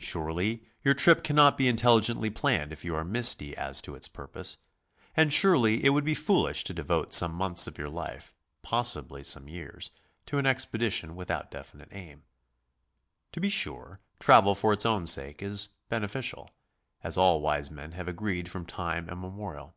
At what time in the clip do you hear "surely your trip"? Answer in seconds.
0.00-1.22